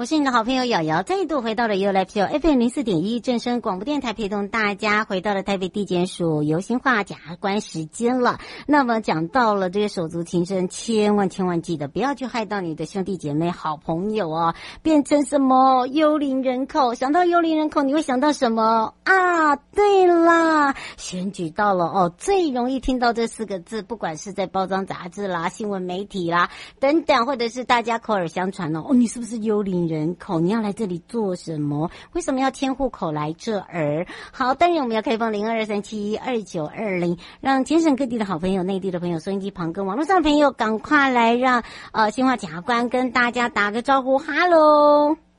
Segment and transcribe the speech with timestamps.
[0.00, 8.38] 我是你的好朋友瑶瑶，再度回到了 U L F U FM 零四点一正声广播电台，陪同大家回到了台北地检署游欣化检察官时间了。
[8.66, 16.94] 那么讲到了这个手足情深，千万千万记得不要去害到你的兄弟姐妹、好朋友哦，变成什么幽灵人口？
[16.94, 19.54] 想到幽灵人口，你会想到什么啊？
[19.56, 29.89] 对啦，选举到了哦，最容易听到这四个字，不管是在包装杂志啦、新闻媒体啦等等，或者是大家口耳相传哦，哦，你是不是幽灵？
[29.90, 31.90] 人口，你要来这里做什么？
[32.12, 34.06] 为什么要迁户口来这儿？
[34.32, 45.29] 好，当然我们要开放零二三七二九二零，让全省各地的好朋友、内地的朋友、收音机旁跟网络上的朋友，赶快来让呃新华检察官跟大家打个招呼，哈喽。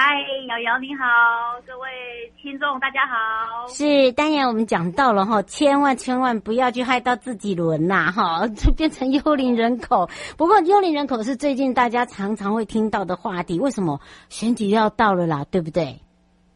[0.00, 0.14] 嗨，
[0.46, 1.88] 瑶瑶你好，各位
[2.40, 3.66] 听众大家好。
[3.66, 10.08] 是，当然我们讲到了哈，千万千万不要去害到自己人呐哈， 就变成幽灵人口。
[10.36, 14.00] 不过幽灵人口是最近大家常常会听到的话题，为什么？
[14.28, 15.98] 选举要到了啦，对不对？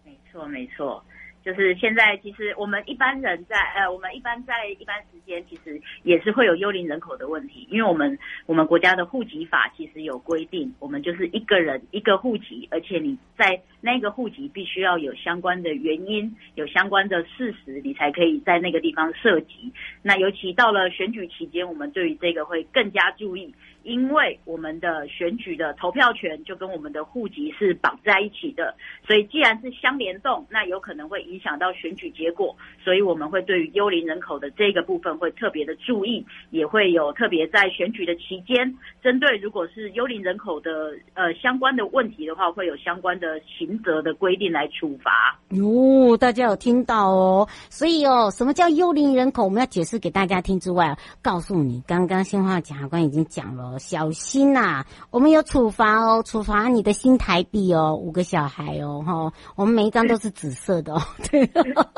[0.04, 1.02] 没错，没错。
[1.44, 19.70] 就是现在，其实我们一般人在呃，我们一般在一般时间，其实也是会有幽灵人口的问题，因为我们我们国家的户籍法其实有规定，我们就是一个人一个户籍，而且你在那个户籍必须要有相关的原因，有相关的事实，你才可以在那个地方涉及。
[20.00, 23.52] 那尤其到了选举期间，我们对于这个会更加注意。
[23.84, 38.72] 因为我们的选举的投票权就跟我们的户籍是绑在一起的，所以既然是相联动，那有可能会影响到选举结果，所以我们会对于幽灵人口的这个部分会特别的注意，也会有特别在选举的期间，
[39.02, 45.38] 针对如果是幽灵人口的呃相关的问题的话，会有相关的行刑责的规定来处罚。
[45.50, 47.48] 哟，大家有听到哦？
[47.70, 49.44] 所以哦，什么叫幽灵人口？
[49.44, 53.78] 我们要解释给大家听之外，告诉你，刚刚新化检察官已经讲了。
[53.78, 61.00] 小心呐、啊，我们有处罚哦，处罚你的新台币哦，五个小孩哦，哈， 我们每一张都是紫色的哦。
[61.30, 61.48] 对，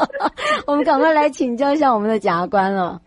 [0.67, 3.01] 我们赶快来请教一下我们的检察官了。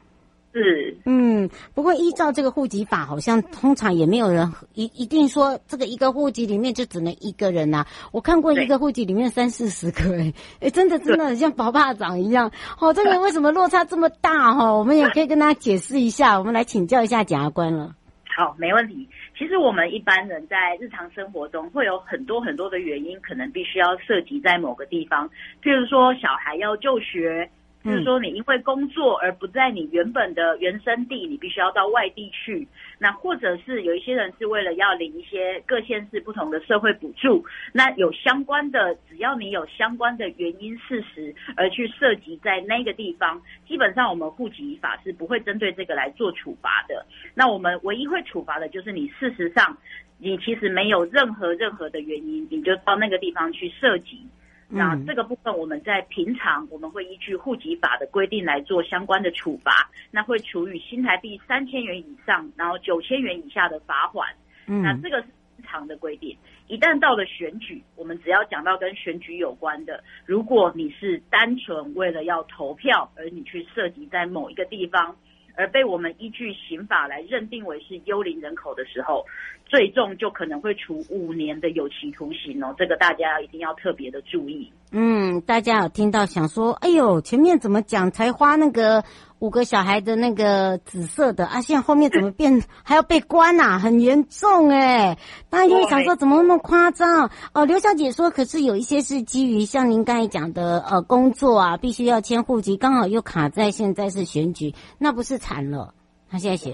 [0.58, 7.88] 是，嗯，不过依照这个户籍法，好像通常也没有人一一定说这个一个户籍里面就只能一个人呐、啊。
[8.12, 12.52] 我看过一个户籍里面三四十个、欸，哎，哎，真的真的很像宝爸掌一样。
[12.80, 14.56] 哦，这个为什么落差这么大？
[14.56, 16.40] 哈，我们也可以跟大家解释一下。
[16.40, 17.94] 我们来请教一下检察官了。
[18.36, 19.08] 好，没问题。
[19.38, 25.30] 其实我们一般人在日常生活中会有很多很多的原因，可能必须要涉及在某个地方。
[25.62, 27.48] 譬如说，小孩要就学。
[27.88, 32.68] 就是说，你因为工作而不在你原本的原生地，你必须要到外地去。
[33.00, 47.06] 那或者是有一些人是为了要领一些各县市不同的社会补助，那有相关的，只要你有相关的原因事实而去涉及在那个地方，基本上我们户籍法是不会针对这个来做处罚的。
[47.34, 49.78] 那我们唯一会处罚的就是你事实上
[50.18, 54.26] 你其实没有任何任何的原因，你就到那个地方去设籍。
[54.70, 64.28] 那这个部分，我们在平常我们会依据户籍法的规定来做相关的处罚，那会处以新台币三千元以上，然后九千元以下的罚款。
[64.66, 66.36] 嗯，那这个是平常的规定。
[66.68, 75.16] 一旦到了选举，我们只要讲到跟选举有关的，如果你是单纯为了要投票而你去涉及在某一个地方，
[75.56, 79.26] 而被我们依据刑法来认定为是幽灵人口的时候，
[79.70, 84.72] 最重就可能会处五年的有期徒刑哦，这个大家一定要特别的注意。
[84.92, 89.04] 嗯，大家有听到想说，哎呦，前面怎么讲才花那个
[89.40, 93.78] 五个小孩的那个紫色的啊，现在后面怎么变还要被关啊？
[93.78, 95.18] 很严重哎！
[95.50, 97.30] 大家就会想说，怎么那么夸张？
[97.54, 105.94] 哦，刘小姐说，可是有一些是基于像您刚才讲的呃工作啊，必须要迁户籍，刚好又卡在现在是选举，那不是惨了？
[106.30, 106.74] 他现在写。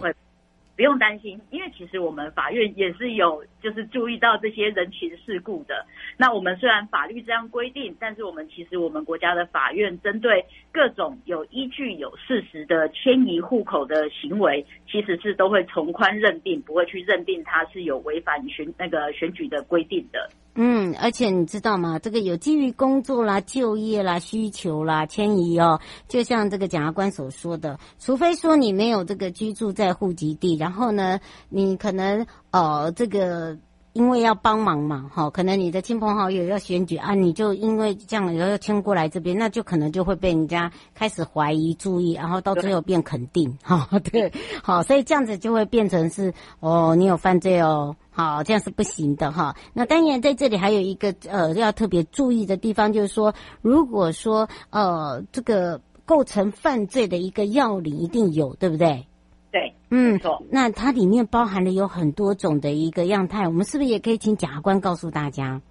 [0.75, 5.86] 不用担心，因为其实我们法院也是有就是注意到这些人情世故的。
[6.18, 20.30] 那我们虽然法律这样规定，但是我们其实我们国家的法院针对各种有依据、有事实的迁移户口的行为，其实是都会从宽认定，不会去认定它是有违反选那个选举的规定的。
[20.56, 21.98] 嗯，而且你知道吗？
[22.00, 31.20] 这个有基于工作啦、就业啦、需求啦、迁移哦，就像这个检察官所说的，除非说你没有这个居住在户籍地，然后呢，
[31.50, 33.58] 你可能哦这个。
[33.94, 49.56] 因为要帮忙嘛，哈，可能你的亲朋好友要选举啊，你就因为这样然后要迁过来这边，那就可能就会被人家开始怀疑、注意，然后到最后变肯定， 哈，对，好，所以这样子就会变成是哦，你有犯罪哦，好，这样是不行的哈。
[49.74, 59.06] 那当然在这里还有一个呃要特别注意的地方，就是说，如果说呃这个构成犯罪的一个要领一定有，对不对？
[60.19, 65.62] 对，嗯，那它里面包含了有很多种的一个样态，我们是不是也可以请检察官告诉大家？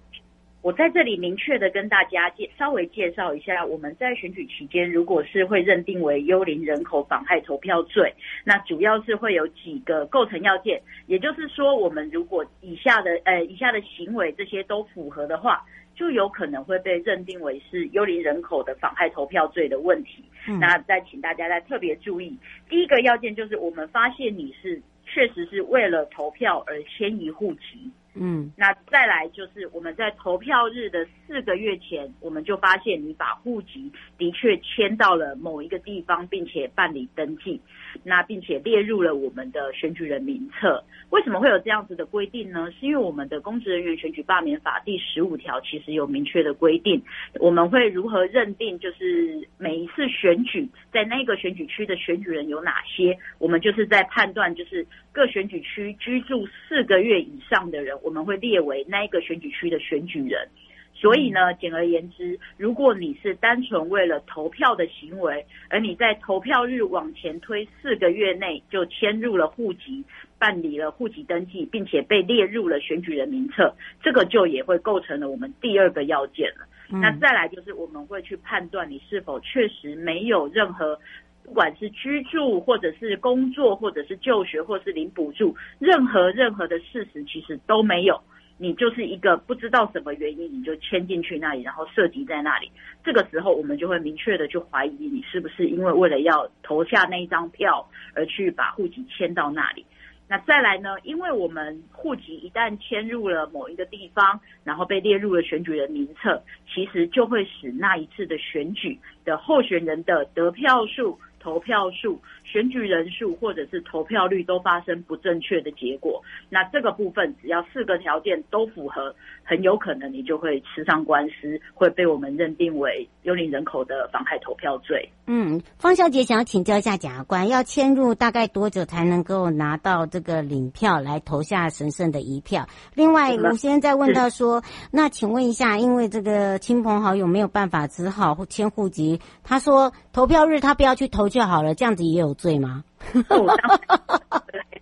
[0.63, 8.11] 我在这里明确的跟大家介稍微介绍一下，我们在选举期间，如果是会认定为幽灵人口妨害投票罪，
[8.45, 15.63] 那主要是会有几个构成要件，也就是说，我们如果以下的呃以下的行为这些都符合的话。
[15.95, 20.23] 就有可能会被认定为是幽灵人口的妨害投票罪的问题。
[20.47, 20.59] 嗯。
[20.59, 22.35] 那再请大家再特别注意，
[22.67, 27.91] 第一个要件就是我们发现你是确实是为了投票而迁移户籍。
[28.15, 37.59] 嗯，那再来就是我们在投票日的四个月前，我们就发现你把户籍的确迁到了某一个地方，并且办理登记，
[38.03, 40.83] 那并且列入了我们的选举人名册。
[41.09, 42.71] 为什么会有这样子的规定呢？
[42.79, 47.01] 是因为我们的公职人员选举罢免法第十五条其实有明确的规定，
[47.39, 53.17] 我们会如何认定就是每一次选举在那个选举区的选举人有哪些？
[53.39, 57.97] 我们就是在判断就是各选举区居住四个月以上的人。
[58.03, 60.47] 我们会列为那一个选举区的选举人，
[60.93, 70.03] 所以呢，简而言之，如果你是单纯为了投票的行为，而你在投票日往前推四个月内就迁入了户籍，
[70.37, 73.73] 办理了户籍登记，并且被列入了选举人名册，
[74.03, 76.67] 这个就也会构成了我们第二个要件了。
[76.91, 76.99] 嗯。
[76.99, 80.99] 那再来就是我们会去判断你是否确实没有任何。
[81.43, 88.19] 不管是居住，或者是工作，或者是就学，或是领补助，任何任何的事实其实都没有。
[88.57, 92.71] 你就是一个不知道什么原因，你就迁进去那里，然后涉及在那里。
[93.03, 99.85] 这个时候，我们就会明确的去怀疑你是不是因为为了要投下那一张票而去把户籍迁到那里。
[100.29, 100.95] 那再来呢？
[101.03, 106.41] 因为我们户籍一旦迁入了某一个地方，然后被列入了选举人名册，
[106.73, 111.17] 其实就会使那一次的选举的候选人的得票数。
[111.39, 125.09] 投票数、选举人数或者是投票率都发生不正确的结果，那这个部分只要四个条件都符合，很有可能你就会吃上官司，会被我们认定为幽灵人口的妨害投票罪。
[125.27, 132.65] 嗯，方小姐想要请教一下检察官，要迁入大概多久才能够拿到这个领票来投下神圣的一票？
[132.95, 139.12] 另外，吴先生在问到说，那请问一下，因为这个亲朋好友没有办法，只好迁户籍，
[139.43, 141.23] 他说投票日他不要去投。
[141.33, 142.83] 就好了，这样子也有罪吗？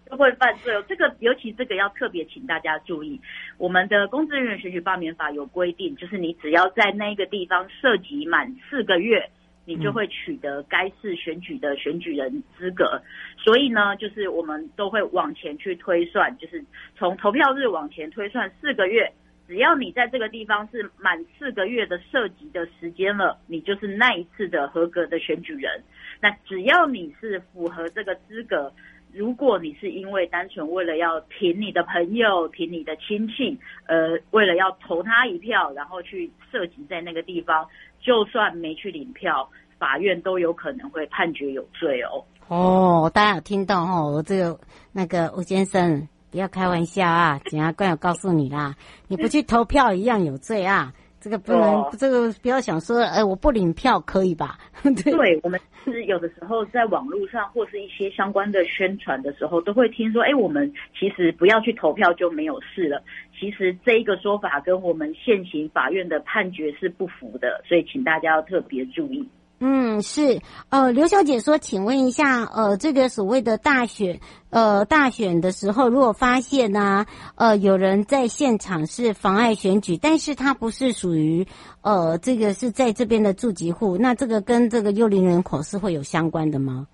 [0.10, 0.84] 都会犯罪哦。
[0.90, 3.22] 这个尤其这个要特别请大家注意，
[3.58, 9.30] 我们的公职人员选举罢免法有规定，就是你只要在那个地方涉及满四个月，
[9.64, 13.02] 你就会取得该市选举的选举人资格。
[13.38, 16.66] 所以呢，就是我们都会往前去推算，就是
[16.98, 19.14] 从投票日往前推算四个月。
[19.52, 25.84] 只要你在这个地方是满四个月的涉及的时间了，你就是那一次的合格的选举人。
[26.22, 28.72] 那只要你是符合这个资格，
[29.12, 37.68] 如果你是因为单纯为了要挺你的朋友、挺你的亲戚，呃，为了要投他一票，然后去涉及在那个地方，
[38.00, 42.24] 就算没去领票，法院都有可能会判决有罪哦。
[42.48, 44.58] 哦，大家有听到哦，我这个
[44.94, 46.08] 那个吴先生。
[46.32, 47.40] 不要开玩笑啊！
[47.46, 48.74] 检察官有告诉你啦，
[49.10, 50.94] 你不去投票一样有罪啊！
[51.20, 54.58] 这个不能，这个不要想说，哎，我不领票可以吧？
[54.82, 63.04] 对，对，我们是有的时候在网络上或是一些相关的宣传的时候，都会听说，哎，我们其实不要去投票就没有事了。
[63.40, 69.28] 其实这一个说法跟我们现行法院的判决是不符的，所以请大家要特别注意。
[69.64, 81.46] 嗯，是，呃，刘小姐说，请问一下，呃，这个所谓的大选，呃，大选的时候，如果发现呢、呃，有人在现场是妨碍选举，但是他不是属于，
[81.82, 86.88] 呃，这个是在这边的住籍户，那这个跟这个幽灵人口是会有相关的吗？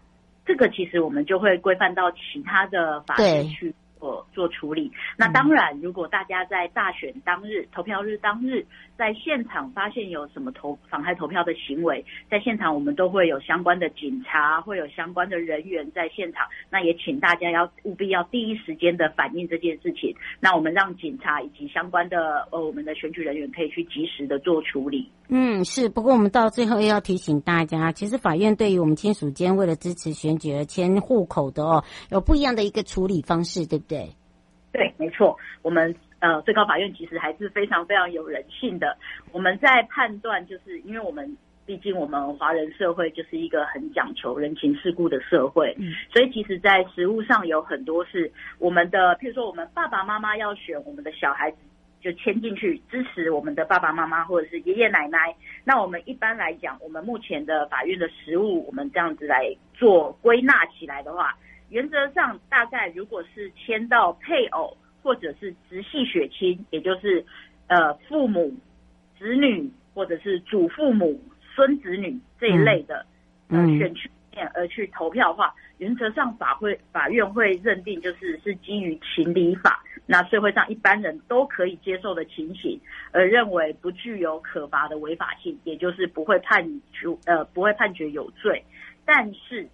[0.46, 3.74] 这个其实我们就会规范到其他的法律去。
[4.00, 4.92] 做做处理。
[5.18, 8.66] 那当然，如果大家在大选当日、投票日当日，
[8.98, 16.46] 在现场发现有什么投妨害投票的行为，在现场我们都会有相关的警察，会有相关的人员在现场。
[16.70, 20.16] 那也请大家要务必要第一时间的反映这件事情。
[20.40, 25.12] 那我们让警察以及相关的呃我们的选举人员可以去及时的做处理。
[25.30, 25.90] 嗯，是。
[25.90, 33.87] 不过我们到最后又要提醒大家，其实法院对于我们亲属间为了支持选举而迁户口的哦，有不一样的一个处理方式，对不对？
[33.88, 34.10] 对，
[34.72, 35.38] 对没错。
[35.62, 38.98] 我们呃最高法院其实还是非常非常有人性的。
[39.32, 51.58] 我们在判断，就是因为我们毕竟我们华人社会就是一个很讲求人情世故的社会，嗯，所以其实，在实务上有很多是我们的，譬如说我们爸爸妈妈要选我们的小孩子。
[52.00, 55.36] 就签进去支持我们的爸爸妈妈或者是爷爷奶奶。
[55.66, 61.36] 那我们一般来讲，我们目前的法院的实务，我们这样子来做归纳起来的话，
[61.70, 67.26] 原则上大概如果是签到配偶或者是直系血亲，也就是
[67.68, 68.54] 呃父母、
[69.18, 71.22] 子女或者是祖父母、
[71.56, 73.06] 孙子女这一类的
[73.50, 79.84] 呃选区面而去投票的话，原则上法会法院会认定就是是基于情理法。
[80.10, 82.80] 那社会上一般人都可以接受的情形，
[83.12, 88.64] 而认为不具有可罚的违法性，也就是不会判处呃不会判决有罪。
[89.04, 89.68] 但是，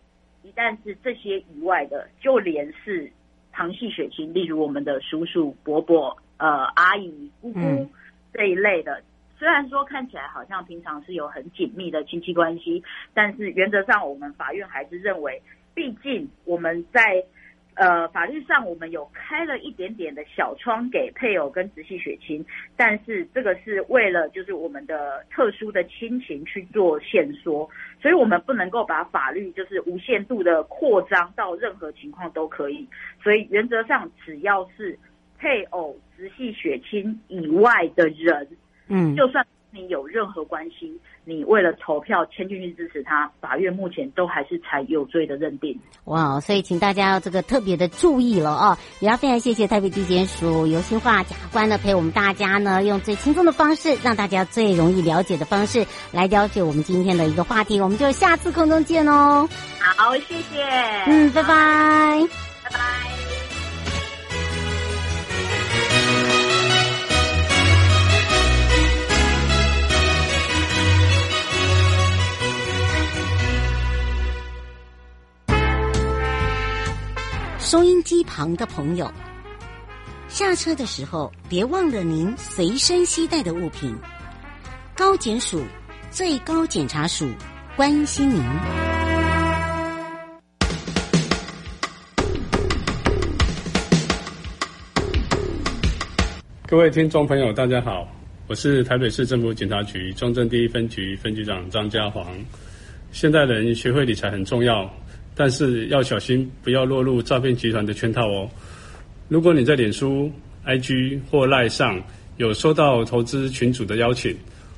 [0.43, 3.11] 一旦是这些以外的，就连是
[3.51, 7.89] 旁系血亲，例如我们的叔叔、伯伯、呃阿姨、姑姑
[8.31, 9.01] 这一类的，
[9.37, 12.83] 虽然说看起来好像平常是有很紧密的亲戚关系，
[13.13, 15.41] 但是原则上我们法院还是认为，
[15.73, 17.25] 毕竟我们在。
[17.75, 22.45] 呃，法律上我们有开了一点点的小窗给配偶跟直系血亲，
[22.77, 27.67] 但是这个是为了就是我们的特殊的亲情去做限缩，
[28.01, 32.87] 所以我们不能够把法律就是无限度的扩张到任何情况都可以，
[33.23, 34.97] 所以原则上只要是
[35.39, 38.47] 配偶、直系血亲以外的人，
[38.87, 40.97] 嗯，就算你有任何关系。
[41.25, 45.79] 你为了投票签进去支持他，法院目前都还是采有罪的认定。
[46.03, 48.77] 哇，所以请大家要这个特别的注意了哦。
[48.99, 57.79] 也要非常谢谢台北地检署游新化检察官呢，陪我们大家呢，用最轻松的方式，让大家最容易了解的方式来了解我们今天的一个话题。
[57.79, 59.47] 我们就下次空中见哦。
[59.79, 60.61] 好，谢谢。
[61.07, 62.27] 嗯，拜拜。
[62.63, 63.42] 拜拜。
[78.23, 79.11] 旁的朋友，
[80.27, 83.95] 下车的时候别忘了您随身携带的物品。
[84.95, 85.63] 高检署
[86.11, 87.29] 最高检察署
[87.75, 88.41] 关心您。
[96.67, 98.07] 各位听众朋友，大家好，
[98.47, 102.25] 我是台北市政府检察局中正第一分局分局长张家煌。
[103.11, 104.91] 现代人学会理财很重要。
[105.35, 108.49] 但是要小心，不要落入诈骗集团的圈套哦。
[109.29, 110.31] 如果你在脸书、
[110.65, 112.01] IG 或赖上
[112.37, 114.35] 有收到投资群组的邀请，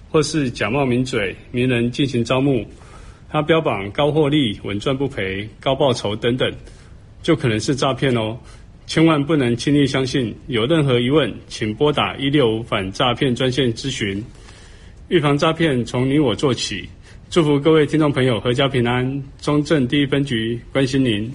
[0.10, 2.66] 或是假冒名嘴、名人进行招募，
[3.30, 6.50] 他标榜高获利、稳赚不赔、高报酬等等，
[7.22, 8.38] 就可能是诈骗哦。
[8.88, 10.34] 千万不能轻易相信。
[10.48, 14.24] 有任何疑问，请拨打一六五反诈骗专线咨询。
[15.10, 16.88] 预防诈骗，从你我做起。
[17.30, 21.30] 祝福各位听众朋友阖家平安，中正第一分局关心您。